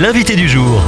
[0.00, 0.82] l'invité du jour.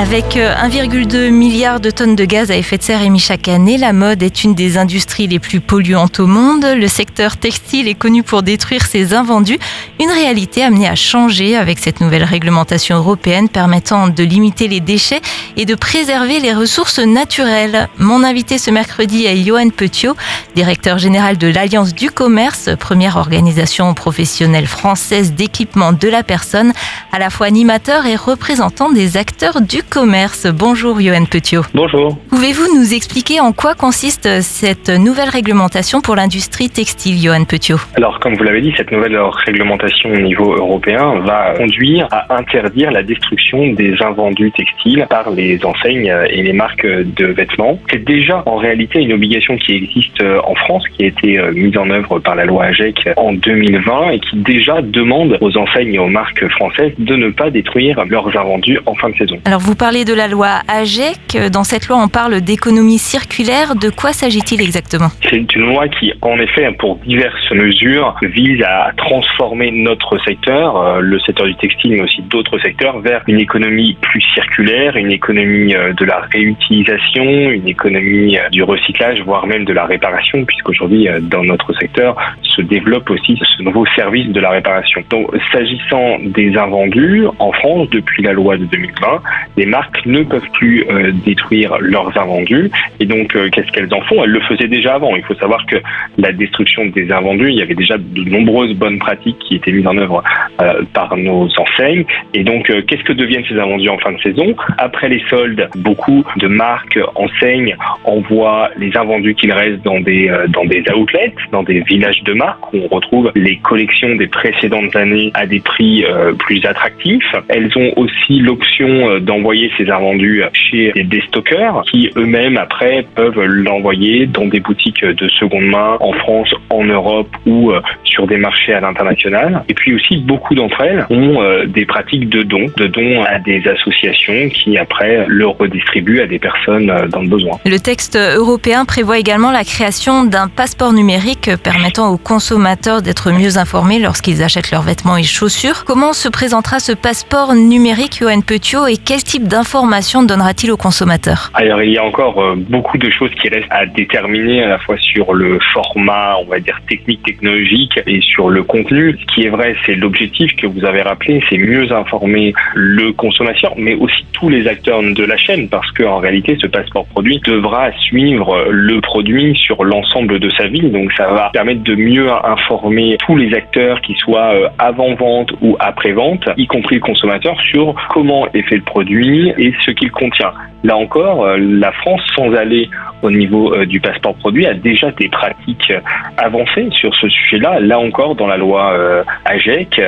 [0.00, 3.76] Avec 1,2 euh, milliard de tonnes de gaz à effet de serre émis chaque année,
[3.76, 6.64] la mode est une des industries les plus polluantes au monde.
[6.64, 9.58] Le secteur textile est connu pour détruire ses invendus.
[9.98, 15.20] Une réalité amenée à changer avec cette nouvelle réglementation européenne permettant de limiter les déchets
[15.56, 17.88] et de préserver les ressources naturelles.
[17.98, 20.14] Mon invité ce mercredi est Johan Petiot,
[20.54, 26.72] directeur général de l'Alliance du commerce, première organisation professionnelle française d'équipement de la personne,
[27.10, 30.46] à la fois animateur et représentant des acteurs du commerce.
[30.46, 31.62] Bonjour Johan Petiot.
[31.74, 32.16] Bonjour.
[32.28, 37.78] Pouvez-vous nous expliquer en quoi consiste cette nouvelle réglementation pour l'industrie textile, Johan Petiot?
[37.96, 42.90] Alors, comme vous l'avez dit, cette nouvelle réglementation au niveau européen va conduire à interdire
[42.90, 47.78] la destruction des invendus textiles par les enseignes et les marques de vêtements.
[47.90, 51.88] C'est déjà en réalité une obligation qui existe en France, qui a été mise en
[51.90, 56.08] œuvre par la loi AGEC en 2020 et qui déjà demande aux enseignes et aux
[56.08, 59.38] marques françaises de ne pas détruire leurs invendus en fin de saison.
[59.44, 61.38] Alors, vous parlez de la loi AGEC.
[61.52, 63.76] Dans cette loi, on parle d'économie circulaire.
[63.76, 65.08] De quoi s'agit-il exactement?
[65.30, 71.00] C'est une loi qui, en effet, pour diverses mesures, vise à transformer notre secteur, euh,
[71.00, 75.76] le secteur du textile, mais aussi d'autres secteurs, vers une économie plus circulaire, une économie
[75.76, 81.06] euh, de la réutilisation, une économie euh, du recyclage, voire même de la réparation, puisqu'aujourd'hui,
[81.22, 85.02] dans notre secteur, se développe aussi ce nouveau service de la réparation.
[85.08, 89.22] Donc, s'agissant des invendus, en France, depuis la loi de 2020,
[89.58, 92.70] les marques ne peuvent plus euh, détruire leurs invendus.
[93.00, 94.22] Et donc, euh, qu'est-ce qu'elles en font?
[94.22, 95.16] Elles le faisaient déjà avant.
[95.16, 95.76] Il faut savoir que
[96.16, 99.86] la destruction des invendus, il y avait déjà de nombreuses bonnes pratiques qui étaient mises
[99.86, 100.22] en œuvre
[100.60, 102.04] euh, par nos enseignes.
[102.34, 104.54] Et donc, qu'est-ce que deviennent ces invendus en fin de saison?
[104.78, 110.64] Après les soldes, beaucoup de marques, enseignes envoient les invendus qu'il reste dans des dans
[110.64, 115.32] des outlets, dans des villages de marques où on retrouve les collections des précédentes années
[115.34, 116.04] à des prix
[116.38, 117.34] plus attractifs.
[117.48, 124.26] Elles ont aussi l'option d'envoyer ces invendus chez des stockeurs qui eux-mêmes après peuvent l'envoyer
[124.26, 128.74] dans des boutiques de seconde main en France, en Europe ou euh, sur des marchés
[128.74, 129.64] à l'international.
[129.68, 133.38] Et puis aussi beaucoup d'entre elles ont euh, des pratiques de dons, de dons à
[133.38, 137.58] des associations qui après le redistribuent à des personnes euh, dans le besoin.
[137.64, 143.58] Le texte européen prévoit également la création d'un passeport numérique permettant aux consommateurs d'être mieux
[143.58, 145.84] informés lorsqu'ils achètent leurs vêtements et chaussures.
[145.84, 151.50] Comment se présentera ce passeport numérique, Johan Petiot, et quel type d'informations donnera-t-il aux consommateurs
[151.54, 154.78] Alors il y a encore euh, beaucoup de choses qui restent à déterminer à la
[154.78, 159.16] fois sur le format, on va dire technique, technologique et sur le contenu.
[159.20, 163.74] Ce qui est vrai, c'est l'objectif que vous avez rappelé, c'est mieux informer le consommateur,
[163.76, 167.92] mais aussi tous les acteurs de la chaîne, parce qu'en réalité, ce passeport produit devra
[167.92, 170.90] suivre le produit sur l'ensemble de sa vie.
[170.90, 175.76] Donc ça va permettre de mieux informer tous les acteurs, qui soient euh, avant-vente ou
[175.80, 180.52] après-vente, y compris le consommateur, sur comment est fait le produit, et ce qu'il contient.
[180.84, 182.88] Là encore, euh, la France, sans aller
[183.22, 186.00] au niveau euh, du passeport produit, a déjà des pratiques euh,
[186.36, 187.80] avancées sur ce sujet-là.
[187.80, 190.00] Là encore, dans la loi AGEC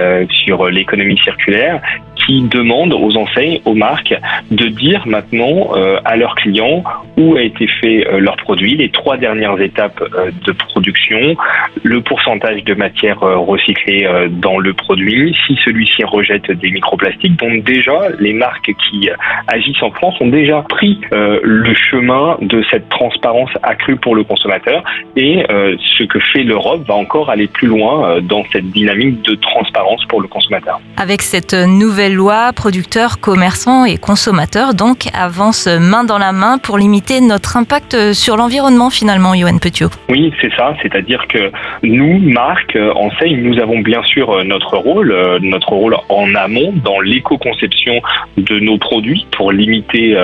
[0.44, 1.80] sur l'économie circulaire,
[2.26, 4.14] qui demande aux enseignes, aux marques,
[4.50, 5.70] de dire maintenant
[6.04, 6.82] à leurs clients
[7.16, 10.02] où a été fait leur produit, les trois dernières étapes
[10.46, 11.36] de production,
[11.82, 17.36] le pourcentage de matière recyclée dans le produit, si celui-ci rejette des microplastiques.
[17.36, 19.08] Donc déjà, les marques qui
[19.46, 24.24] agissent en France ont déjà pris euh, le chemin de cette transparence accrue pour le
[24.24, 24.82] consommateur
[25.16, 29.22] et euh, ce que fait l'Europe va encore aller plus loin euh, dans cette dynamique
[29.22, 30.80] de transparence pour le consommateur.
[30.96, 36.78] Avec cette nouvelle loi, producteurs, commerçants et consommateurs donc avancent main dans la main pour
[36.78, 39.90] limiter notre impact sur l'environnement finalement, Johan Petiot.
[40.08, 41.50] Oui, c'est ça, c'est-à-dire que
[41.82, 48.00] nous, marques, enseignes, nous avons bien sûr notre rôle, notre rôle en amont dans l'éco-conception
[48.36, 50.16] de nos produits pour limiter